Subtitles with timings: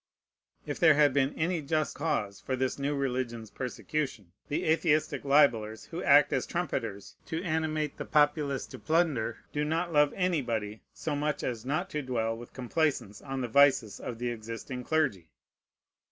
[0.65, 5.85] If there had been any just cause for this new religions persecution, the atheistic libellers,
[5.91, 11.15] who act as trumpeters to animate the populace to plunder, do not love anybody so
[11.15, 15.27] much as not to dwell with complacence on the vices of the existing clergy.